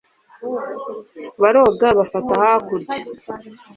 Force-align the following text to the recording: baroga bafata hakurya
baroga 1.41 1.87
bafata 1.99 2.31
hakurya 2.43 2.93